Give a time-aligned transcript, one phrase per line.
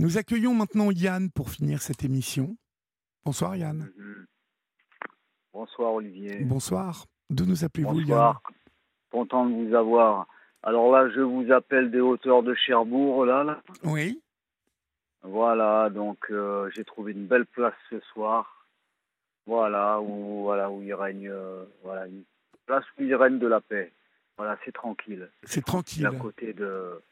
[0.00, 2.56] Nous accueillons maintenant Yann pour finir cette émission.
[3.22, 3.92] Bonsoir Yann.
[3.98, 4.26] Mhm.
[5.52, 6.42] Bonsoir Olivier.
[6.42, 7.04] Bonsoir.
[7.28, 8.42] D'où nous appelez-vous Yann Bonsoir.
[9.10, 10.26] Content de vous avoir.
[10.62, 13.44] Alors là, je vous appelle des hauteurs de Cherbourg, là.
[13.44, 13.62] là.
[13.84, 14.22] Oui.
[15.22, 18.66] Voilà, donc euh, j'ai trouvé une belle place ce soir.
[19.44, 22.22] Voilà, où, voilà, où il règne, euh, voilà, une
[22.64, 23.92] place où il règne de la paix.
[24.38, 25.28] Voilà, c'est tranquille.
[25.42, 26.06] C'est tranquille.
[26.06, 27.02] À côté de,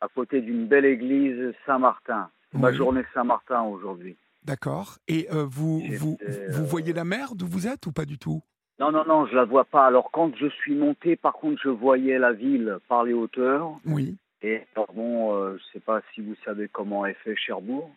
[0.00, 2.28] à côté d'une belle église Saint-Martin.
[2.52, 4.16] Ma journée Saint-Martin aujourd'hui.
[4.44, 4.98] D'accord.
[5.08, 5.82] Et euh, vous,
[6.22, 8.42] euh, vous voyez la mer d'où vous êtes ou pas du tout?
[8.78, 9.86] Non, non, non, je la vois pas.
[9.86, 13.72] Alors quand je suis monté, par contre, je voyais la ville par les hauteurs.
[13.86, 14.16] Oui.
[14.42, 17.90] Et alors bon, euh, je sais pas si vous savez comment est fait Cherbourg.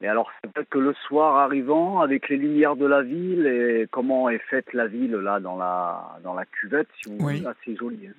[0.00, 3.86] Mais alors c'est vrai que le soir arrivant, avec les lumières de la ville et
[3.90, 7.22] comment est faite la ville là dans la dans la cuvette, si vous Oui.
[7.34, 8.06] voulez, là, c'est joli.
[8.06, 8.12] hein.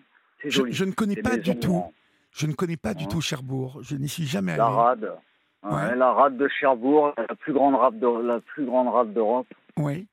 [0.43, 0.73] Je, joli.
[0.73, 1.83] je ne connais pas du tout.
[2.31, 3.79] Je ne connais pas du tout Cherbourg.
[3.81, 4.75] Je n'y suis jamais La allé.
[4.75, 5.13] rade.
[5.63, 5.95] Ouais, Ouais.
[5.95, 9.47] La rade de Cherbourg, la plus grande rade de, la plus grande rade d'Europe.
[9.77, 10.07] Oui.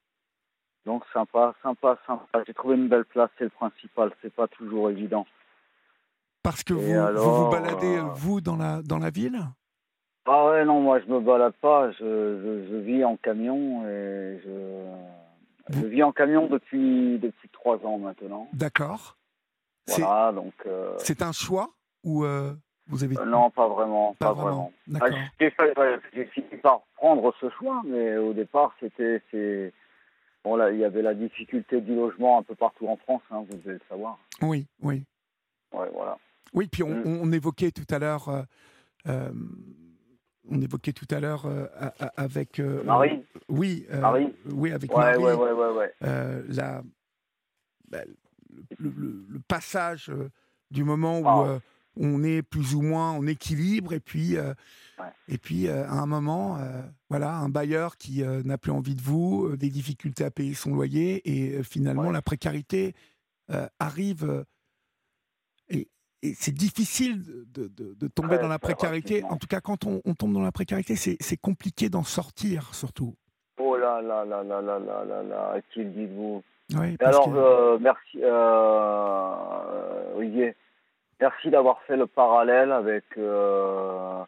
[0.85, 2.43] Donc sympa, sympa, sympa.
[2.47, 4.11] J'ai trouvé une belle place, c'est le principal.
[4.21, 5.27] C'est pas toujours évident.
[6.43, 9.41] Parce que vous, vous vous baladez, euh, vous, dans la, dans la ville?
[10.27, 11.91] Ah ouais, non, moi je me balade pas.
[11.93, 14.85] Je, je, je vis en camion et je,
[15.71, 18.49] je vis en camion depuis depuis trois ans maintenant.
[18.53, 19.17] D'accord.
[19.89, 21.71] Voilà, donc euh, c'est un choix?
[22.05, 22.55] Ou euh,
[22.87, 23.19] vous avez...
[23.19, 24.73] euh, non, pas vraiment, pas pas, vraiment.
[24.97, 25.13] vraiment.
[25.13, 29.73] Ah, j'ai fait- ouais, j'ai fini par prendre ce choix, mais au départ c'était c'est
[30.45, 33.45] bon là il y avait la difficulté du logement un peu partout en France, hein,
[33.49, 34.19] vous devez le savoir.
[34.43, 35.05] Oui, oui.
[35.73, 36.17] Ouais, voilà.
[36.55, 37.21] Oui, puis on, Mm.
[37.23, 38.29] on- évoquait tout à l'heure...
[38.29, 38.43] euh,
[39.07, 39.31] euh,
[40.51, 41.67] on évoquait tout à l'heure euh,
[42.17, 42.59] avec...
[42.59, 45.23] euh, Marie, Oui, euh, Marie oui, avec ouais, Marie.
[45.23, 45.35] ouais,
[46.49, 46.83] la,
[47.91, 47.99] bah,
[48.79, 50.11] le, le- le passage
[50.71, 51.59] du moment où Ah.
[51.99, 54.55] On est plus ou moins en équilibre et puis, euh,
[54.99, 55.07] Ouais.
[55.29, 59.03] et puis euh, à un moment, euh, voilà, un bailleur qui n'a plus envie de
[59.03, 62.13] vous, des difficultés à payer son loyer et finalement Ouais.
[62.13, 62.95] la précarité
[63.79, 64.45] arrive
[65.69, 65.89] et,
[66.23, 67.23] et c'est difficile
[67.53, 69.23] de, de- de tomber dans la précarité.
[69.25, 73.15] En tout cas, quand on, on tombe dans la précarité, c'est compliqué d'en sortir surtout.
[73.61, 76.43] Oh là là là là là là là là, qu'il dites-vous?
[77.01, 78.19] Alors, que- merci.
[81.21, 84.23] Merci d'avoir fait le parallèle avec euh,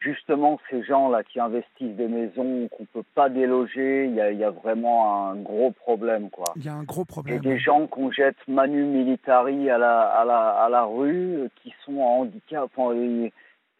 [0.00, 4.06] justement ces gens-là qui investissent des maisons qu'on peut pas déloger.
[4.06, 6.52] Il y a, il y a vraiment un gros problème, quoi.
[6.56, 7.38] il y a un gros Et problème.
[7.40, 11.72] des gens qu'on jette manu militari à la, à la, à la rue, euh, qui
[11.84, 12.68] sont en handicap.
[12.76, 13.32] Enfin, et-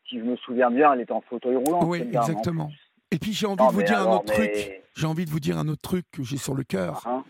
[0.09, 1.85] si je me souviens bien, elle est en fauteuil roulant.
[1.85, 2.21] Oui, hein.
[2.21, 2.71] exactement.
[3.11, 4.83] Et puis j'ai envie Non, de vous dire un autre truc.
[4.95, 7.03] J'ai envie de vous dire un autre truc que j'ai sur le cœur.
[7.07, 7.25] Hein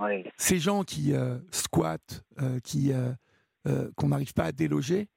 [0.00, 0.24] oui.
[0.36, 3.10] Ces gens qui euh, squattent, euh, qui euh,
[3.66, 5.08] euh, qu'on n'arrive pas à déloger,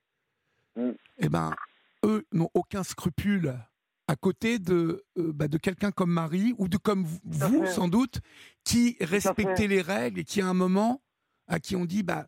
[0.76, 0.92] Mm.
[1.18, 1.56] eh ben,
[2.06, 3.56] eux n'ont aucun scrupule
[4.08, 8.20] à côté de, euh, bah, de quelqu'un comme Marie ou de comme vous, sans doute,
[8.64, 9.68] qui respectez fait.
[9.68, 11.02] les règles et qui à un moment
[11.48, 12.28] à qui on dit bah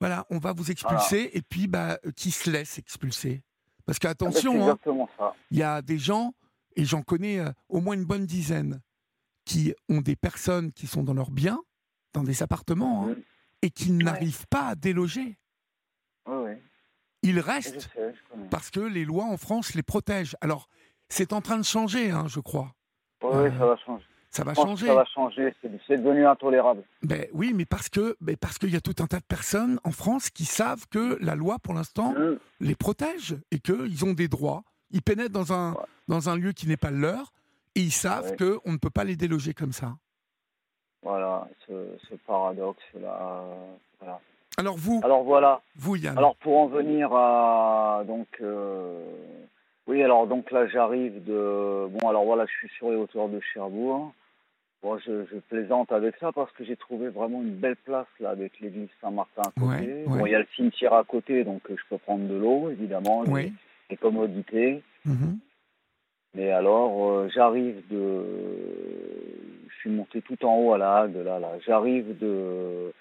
[0.00, 3.44] voilà on va vous expulser et puis bah euh, qui se laisse expulser
[3.86, 5.32] parce Ah ben, qu'attention hein, exactement ça.
[5.52, 6.34] il y a des gens,
[6.74, 8.80] et j'en connais euh, au moins une bonne dizaine,
[9.44, 11.60] qui ont des personnes qui sont dans leurs biens,
[12.14, 13.22] dans des appartements, hein, Mm.
[13.62, 15.38] et qui n'arrivent pas à déloger.
[16.26, 16.52] Oui, oui.
[17.22, 18.48] Ils Je restent sais, je connais.
[18.50, 20.36] parce que les lois en France les protègent.
[20.40, 20.68] Alors,
[21.08, 22.74] c'est en train de changer, hein, je crois.
[23.22, 24.04] Oui, Euh, ça va changer.
[24.30, 24.86] Ça va changer.
[24.86, 25.54] ça va changer.
[25.86, 26.82] C'est devenu intolérable.
[27.02, 29.80] Ben oui, mais parce que ben parce qu'il y a tout un tas de personnes
[29.82, 32.38] en France qui savent que la loi, pour l'instant, Mm.
[32.60, 34.62] les protège et qu'ils ont des droits.
[34.90, 35.78] Ils pénètrent dans un, Ouais.
[36.08, 37.32] dans un lieu qui n'est pas le leur
[37.76, 38.58] et ils savent Ouais.
[38.62, 39.96] qu'on ne peut pas les déloger comme ça.
[41.02, 43.42] Voilà, ce, ce paradoxe-là.
[43.42, 44.20] euh, voilà.
[44.58, 45.60] Alors vous, Alors voilà.
[45.76, 49.04] vous Yann, Alors pour en venir à donc euh,
[49.86, 53.38] oui alors donc là j'arrive de bon alors voilà je suis sur les hauteurs de
[53.40, 54.12] Cherbourg.
[54.82, 58.30] Bon je, je plaisante avec ça parce que j'ai trouvé vraiment une belle place là
[58.30, 59.64] avec l'église Saint-Martin à côté.
[59.66, 60.30] Ouais, Bon ouais.
[60.30, 63.24] il y a le cimetière à côté donc euh, je peux prendre de l'eau évidemment
[63.24, 63.52] les, Oui.
[63.90, 64.82] les commodités.
[65.04, 65.38] Mhm.
[66.34, 68.22] Mais alors, euh, j'arrive de.
[69.68, 71.52] Je suis monté tout en haut à la Hague, là, là.
[71.66, 72.92] J'arrive de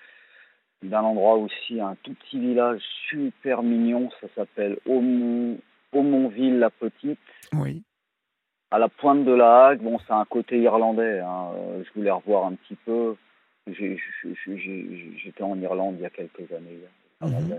[0.83, 5.57] d'un endroit aussi, un tout petit village super mignon, ça s'appelle Aumont-
[5.93, 7.19] Aumontville-la-Petite,
[7.53, 7.81] oui,
[8.71, 9.81] à la pointe de la Hague.
[9.81, 11.51] Bon, c'est un côté irlandais, hein.
[11.55, 13.15] euh, je voulais revoir un petit peu.
[13.67, 16.79] J'étais en Irlande il y a quelques années.
[17.21, 17.57] Mhm.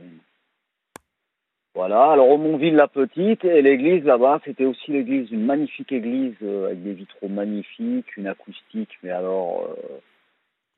[1.75, 6.95] Voilà, alors Aumontville-la-Petite, et l'église là-bas, c'était aussi l'église, une magnifique église euh, avec des
[6.95, 9.99] vitraux magnifiques, une acoustique, mais alors, euh,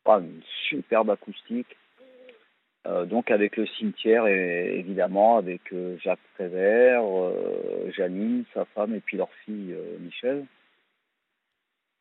[0.03, 1.77] pas une superbe acoustique.
[2.85, 5.61] Donc avec le cimetière et évidemment avec
[6.03, 7.03] Jacques Prévert,
[7.97, 10.47] Janine, sa femme et puis leur fille Michel.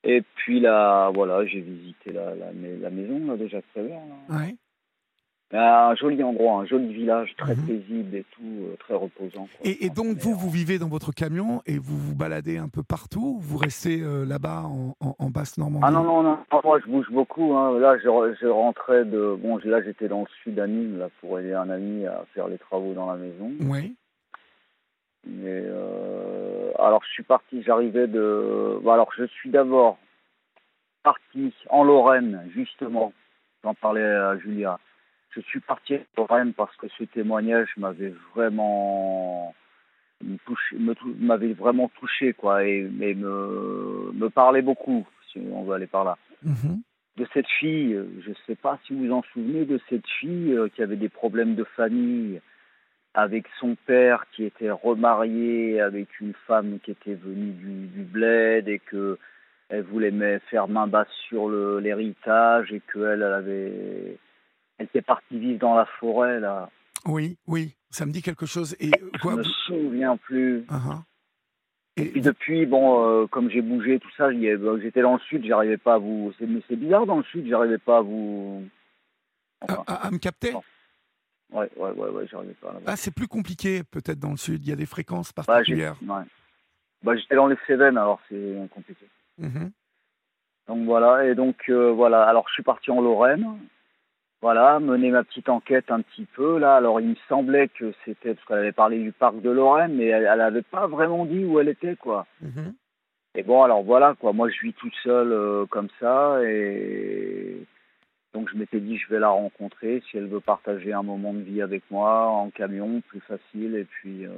[0.04, 4.00] Et puis là, voilà, j'ai visité la, la, maison là, de Jacques Prévert.
[4.30, 4.56] Ouais.
[5.54, 7.66] Un joli endroit, un joli village, très mhm.
[7.66, 9.48] paisible et tout, euh, très reposant.
[9.64, 13.40] Et, donc vous, vous vivez dans votre camion et vous vous baladez un peu partout
[13.40, 14.64] Vous restez euh, là-bas
[15.00, 17.56] en, Basse-Normandie Ah non, non, non, moi je bouge beaucoup.
[17.56, 17.80] Hein.
[17.80, 19.38] Là, je, je, rentrais de...
[19.42, 22.58] Bon, là j'étais dans le sud d'Anime là, pour aider un ami à faire les
[22.58, 23.52] travaux dans la maison.
[23.62, 23.96] Oui.
[25.26, 28.80] Mais euh, alors je suis parti, j'arrivais de...
[28.90, 29.98] alors je suis d'abord
[31.04, 33.14] parti en Lorraine, justement.
[33.64, 34.78] J'en parlais à Julia
[35.42, 39.54] je suis parti à Lorraine parce que ce témoignage m'avait vraiment
[41.20, 46.18] m'avait vraiment touché quoi et, me, me parlait beaucoup si on veut aller par là
[46.44, 46.82] mhm.
[47.18, 50.54] de cette fille je ne sais pas si vous vous en souvenez de cette fille
[50.54, 52.42] euh, qui avait des problèmes de famille
[53.14, 58.68] avec son père qui était remarié avec une femme qui était venue du, du bled
[58.68, 59.20] et que
[59.70, 64.18] elle voulait faire main basse sur l'héritage et qu'elle elle avait
[64.78, 66.70] elle était partie vivre dans la forêt, là.
[67.06, 68.76] Oui, oui, ça me dit quelque chose.
[68.80, 68.92] Et
[69.22, 70.62] quoi, Je me souviens plus.
[70.62, 71.02] Uh-huh.
[71.96, 72.06] et...
[72.06, 75.78] puis depuis, bon, euh, comme j'ai bougé, tout ça, bah, j'étais dans le sud, j'arrivais
[75.78, 76.34] pas à vous.
[76.40, 78.64] C'est bizarre dans le sud, j'arrivais pas à vous.
[79.62, 80.54] à, me capter?
[81.52, 82.74] Ouais, ouais, ouais, ouais j'arrivais pas.
[82.86, 85.96] Ah, c'est plus compliqué peut-être dans le sud, il y a des fréquences particulières.
[86.02, 86.26] Bah,
[87.04, 89.06] bah, j'étais dans les Cévennes, alors c'est compliqué.
[89.40, 89.72] Mm-hmm.
[90.68, 93.58] Donc voilà, et donc euh, voilà, alors je suis parti en Lorraine,
[94.42, 96.76] voilà, mener ma petite enquête un petit peu là.
[96.76, 100.06] Alors il me semblait que c'était parce qu'elle avait parlé du parc de Lorraine, mais
[100.08, 102.28] elle n'avait pas vraiment dit où elle était quoi.
[102.42, 102.74] Mhm.
[103.36, 104.34] Et bon alors voilà quoi.
[104.34, 107.66] Moi je vis toute seule euh, comme ça et
[108.34, 111.42] donc je m'étais dit je vais la rencontrer si elle veut partager un moment de
[111.42, 114.32] vie avec moi en camion plus facile et puis euh,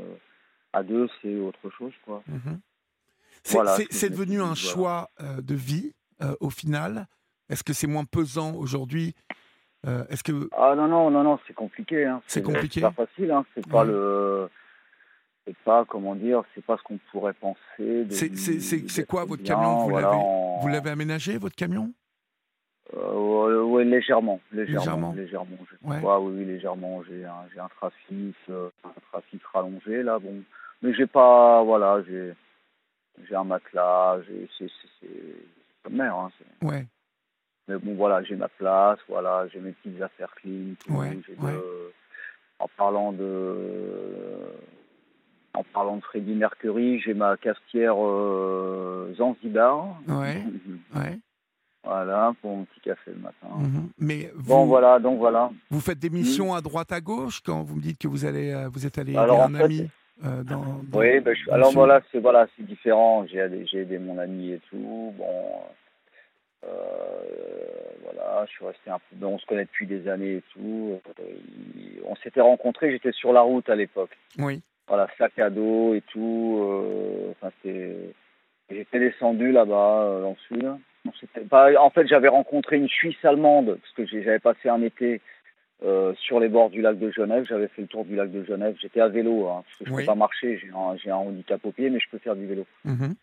[0.72, 2.24] à deux c'est autre chose quoi.
[2.28, 2.60] Mhm.
[3.44, 5.94] C'est devenu un choix euh, de vie
[6.42, 7.08] au final.
[7.50, 9.16] Est-ce que c'est moins pesant aujourd'hui
[9.88, 12.22] euh, est-ce que ah non non non non c'est compliqué hein.
[12.28, 12.82] c'est compliqué.
[12.82, 13.46] c'est pas facile hein.
[13.56, 14.50] c'est pas le
[15.46, 19.86] c'est pas comment dire c'est pas ce qu'on pourrait penser c'est quoi votre camion?
[19.86, 20.18] Vous l'avez
[20.62, 21.94] vous l'avez aménagé votre camion?
[22.98, 28.70] Euh, ouais, légèrement légèrement légèrement, légèrement oui, oui légèrement j'ai un j'ai un trafic euh,
[28.84, 30.44] un trafic rallongé là bon.
[30.82, 32.34] Mais j'ai pas voilà j'ai
[33.28, 35.08] j'ai un matelas j'ai c'est c'est
[35.84, 36.32] comme mer hein,
[36.64, 36.86] ouais
[37.70, 40.74] mais bon, voilà, j'ai ma place, voilà, j'ai mes petites affaires clean.
[42.60, 43.56] en parlant de.
[45.54, 50.00] En parlant de Freddie Mercury, j'ai ma cafetière euh, Zanzibar.
[50.08, 50.44] Ouais.
[50.96, 51.20] ouais.
[51.84, 53.48] Voilà, pour mon petit café le matin.
[53.58, 53.90] Mhm.
[53.98, 55.50] Mais vous, bon, voilà, donc voilà.
[55.72, 58.52] Vous faites des missions à droite à gauche quand vous me dites que vous allez,
[58.52, 59.90] euh, vous êtes allé aider un ami
[60.26, 63.26] euh, dans, Oui, ben, alors voilà, c'est voilà, c'est différent.
[63.28, 65.14] J'ai aidé mon ami et tout.
[65.18, 65.64] Bon,
[66.64, 69.26] voilà, je suis resté un peu.
[69.26, 71.00] On se connaît depuis des années et tout.
[71.20, 71.24] Euh,
[72.06, 74.18] on s'était rencontrés, j'étais sur la route à l'époque.
[74.38, 74.62] Oui.
[74.88, 76.60] Voilà, sac à dos et tout.
[76.62, 77.52] Euh, enfin,
[78.72, 81.48] J'étais descendu là-bas, dans le sud.
[81.50, 81.72] Pas...
[81.80, 85.22] En fait, j'avais rencontré une Suisse allemande, parce que j'avais passé un été
[86.18, 87.46] sur les bords du lac de Genève.
[87.50, 88.76] J'avais fait le tour du lac de Genève.
[88.80, 90.60] J'étais à vélo, hein, parce que je ne peux pas marcher.
[90.60, 92.66] J'ai un, un, handicap au pied, mais je peux faire du vélo.
[92.86, 93.16] Mm-hmm.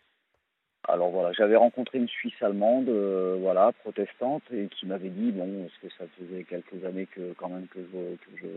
[0.87, 5.63] Alors voilà, j'avais rencontré une Suisse allemande, euh, voilà, protestante, et qui m'avait dit, bon,
[5.63, 8.47] parce que ça faisait quelques années que quand même que je que je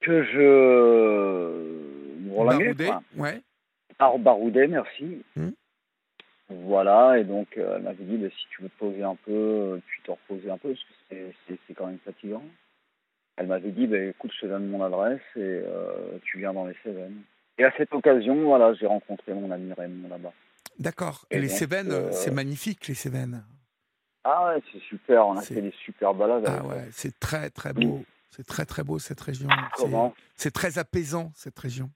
[0.00, 1.54] que je
[2.34, 3.40] Baroudais, ouais.
[3.98, 5.22] Par Baroudais, merci.
[5.36, 5.50] Hmm.
[6.48, 9.80] Voilà, et donc euh, elle m'avait dit, bah, si tu veux te poser un peu,
[9.86, 12.42] puis te reposer un peu, parce que c'est quand même fatigant.
[13.36, 16.66] Elle m'avait dit, bah, écoute, je te donne mon adresse et euh, tu viens dans
[16.66, 17.22] les Cévennes.
[17.58, 20.32] Et à cette occasion, voilà, j'ai rencontré mon ami Raymond là-bas.
[20.78, 21.26] D'accord.
[21.30, 23.44] Et, les Cévennes, euh, c'est magnifique, les Cévennes.
[24.24, 25.26] Ah ouais, c'est super.
[25.26, 26.44] On a fait des super balades.
[26.46, 28.04] Ah ouais, c'est très très beau.
[28.30, 29.48] C'est très très beau cette région.
[30.36, 31.90] C'est très apaisant cette région.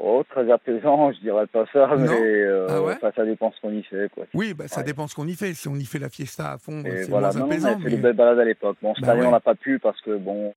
[0.00, 3.82] Oh, très apaisant, je dirais pas ça, mais euh, ah ça dépend ce qu'on y
[3.84, 4.10] fait.
[4.12, 4.26] Quoi.
[4.34, 5.54] Oui, bah, ça dépend ce qu'on y fait.
[5.54, 7.32] Si on y fait la fiesta à fond, c'est voilà.
[7.32, 7.68] moins apaisant.
[7.68, 8.76] on a fait des belles balades à l'époque.
[8.82, 10.52] Bon, cette bah année, on n'a pas pu parce que, bon...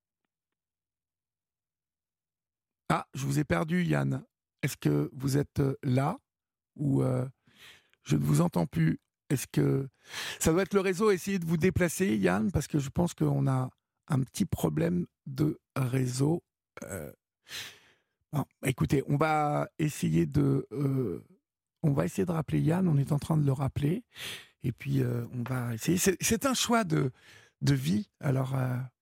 [2.90, 4.24] Ah, je vous ai perdu, Yann.
[4.64, 6.18] Est-ce que vous êtes euh, là?
[6.78, 7.26] Ou euh,
[8.04, 9.00] je ne vous entends plus.
[9.30, 9.90] Est-ce que
[10.40, 13.48] ça doit être le réseau Essayez de vous déplacer, Yann, parce que je pense qu'on
[13.48, 13.70] a
[14.08, 16.44] un petit problème de réseau.
[16.84, 17.12] Euh,
[18.64, 21.26] écoutez, on va essayer de, euh,
[21.84, 22.88] on va essayer de rappeler Yann.
[22.88, 24.04] On est en train de le rappeler,
[24.64, 25.98] et puis on va essayer.
[25.98, 27.12] C'est un choix de
[27.62, 28.08] de vie.
[28.20, 28.56] Alors,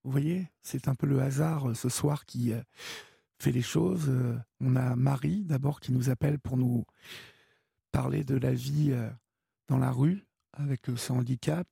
[0.05, 2.53] vous voyez, c'est un peu le hasard ce soir qui
[3.37, 4.11] fait les choses.
[4.61, 6.85] on a Marie d'abord qui nous appelle pour nous
[7.95, 8.93] parler de la vie
[9.69, 11.67] dans la rue avec son handicap.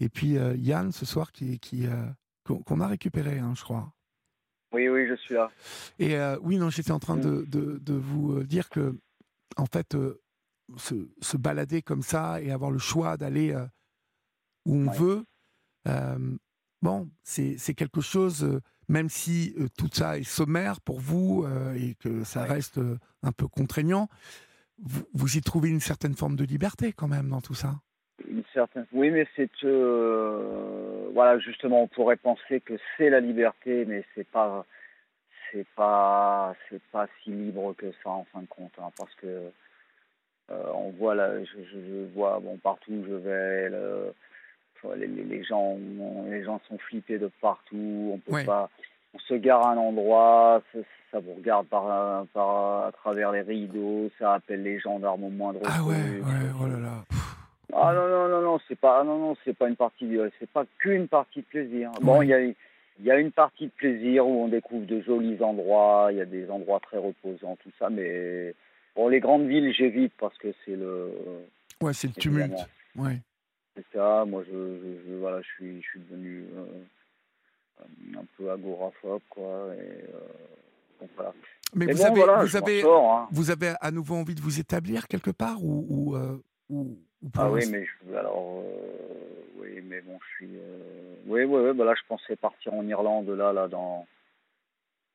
[0.00, 1.86] Et puis Yann ce soir qui, qui
[2.44, 3.92] qu'on a récupéré, hein, je crois.
[4.72, 5.52] Oui, oui, je suis là.
[6.00, 7.78] Et oui, non, j'étais en train de, mm.
[7.78, 8.98] de, vous dire que,
[9.56, 9.96] en fait,
[10.76, 13.56] se, se, balader comme ça et avoir le choix d'aller
[14.66, 15.24] où on veut,
[16.82, 21.46] bon, c'est quelque chose, même si tout ça est sommaire pour vous
[21.76, 22.80] et que ça reste
[23.22, 24.08] un peu contraignant,
[24.82, 27.74] vous, vous, y trouvez une certaine forme de liberté quand même dans tout ça.
[28.28, 29.50] Une certaine, oui, mais c'est
[31.12, 34.64] voilà justement, on pourrait penser que c'est la liberté, mais c'est pas
[35.50, 39.50] c'est pas c'est pas si libre que ça en fin de compte, hein, parce que
[40.48, 43.70] on voit là, je, je, vois bon partout où je vais.
[43.70, 44.14] Le,
[44.96, 45.78] les, les, gens,
[46.26, 48.10] les gens sont flippés de partout.
[48.12, 48.70] On peut pas.
[49.14, 50.62] On se gare à un endroit,
[51.10, 55.60] ça, vous regarde par, par, à travers les rideaux, ça appelle les gendarmes au moindre
[55.64, 57.04] Ah ouais, ouais, oh là là.
[57.72, 60.64] Ah non non non non, c'est pas non non, c'est pas une partie, c'est pas
[60.78, 61.90] qu'une partie de plaisir.
[62.02, 62.40] Bon, il y a
[63.00, 66.20] il y a une partie de plaisir où on découvre de jolis endroits, il y
[66.20, 68.54] a des endroits très reposants, tout ça, mais
[68.94, 71.10] bon, les grandes villes, j'évite parce que c'est le.
[71.82, 72.68] Ouais, c'est le tumulte.
[72.96, 73.18] Ouais.
[73.76, 76.64] C'est ça, moi je, je, voilà, je suis, je suis devenu euh,
[77.80, 79.74] un peu agoraphobe, quoi.
[79.74, 81.32] Et, euh, donc voilà.
[81.74, 83.28] Mais, vous, avez, vous, avez, hein.
[83.32, 86.36] vous avez à nouveau envie de vous établir quelque part ou, ou, euh,
[86.70, 86.96] ou,
[87.36, 88.62] Ah oui, mais je, alors,
[89.56, 90.54] oui, mais bon, je suis.
[91.26, 94.06] oui, oui, oui, bah là, je pensais partir en Irlande, là, là, dans.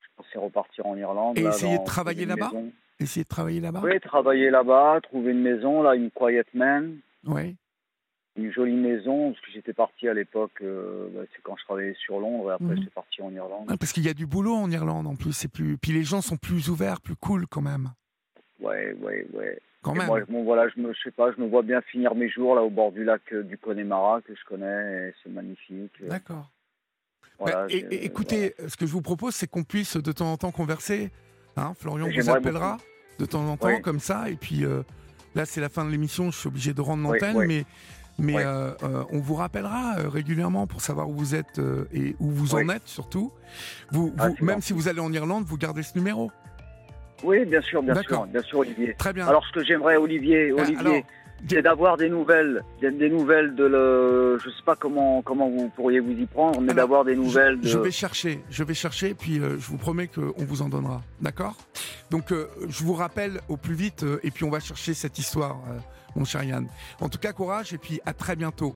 [0.02, 1.38] Je pensais repartir en Irlande.
[1.38, 2.50] Et essayer de travailler là-bas
[2.98, 6.98] Essayer de travailler là-bas Oui, travailler là-bas, trouver une maison, là, une quiet man.
[7.24, 7.56] Oui
[8.36, 11.94] une jolie maison, parce que j'étais parti à l'époque, euh, bah, c'est quand je travaillais
[11.94, 12.76] sur Londres, et après mhm.
[12.78, 13.66] j'étais parti en Irlande.
[13.78, 15.76] parce qu'il y a du boulot en Irlande en plus, plus...
[15.78, 17.90] puis les gens sont plus ouverts, plus cool quand même.
[18.60, 19.58] Ouais, ouais, ouais.
[19.82, 20.06] Quand même.
[20.06, 22.70] Moi, voilà, je me, sais pas, je me vois bien finir mes jours là au
[22.70, 25.92] bord du lac euh, du Connemara que je connais, et c'est magnifique.
[26.06, 26.50] D'accord.
[27.44, 31.10] Bah, écoutez, ce que je vous propose, c'est qu'on puisse de temps en temps converser.
[31.56, 32.76] Hein, Florian vous appellera
[33.18, 34.82] de temps en temps comme ça, et puis euh,
[35.34, 37.64] là c'est la fin de l'émission, je suis obligé de rendre l'antenne, mais
[38.20, 41.60] mais euh, euh, on vous rappellera euh, régulièrement pour savoir où vous êtes
[41.92, 43.32] et où vous en êtes surtout.
[43.90, 46.30] Vous, ah, même si vous allez en Irlande, vous gardez ce numéro.
[47.24, 48.94] Oui, bien sûr, bien sûr, bien sûr, Olivier.
[48.98, 49.26] Très bien.
[49.26, 51.04] Alors, ce que j'aimerais, Olivier, Olivier,
[51.48, 56.00] c'est d'avoir des nouvelles, des, nouvelles de le, je sais pas comment comment vous pourriez
[56.00, 57.60] vous y prendre, mais d'avoir des nouvelles.
[57.60, 57.66] De...
[57.66, 61.56] Je vais chercher, je vais chercher, puis je vous promets qu'on vous en donnera, d'accord?
[62.10, 65.58] Donc, je vous rappelle au plus vite, et puis on va chercher cette histoire
[66.16, 66.66] mon cher Yann.
[67.00, 68.68] En tout cas, courage et puis à très bientôt.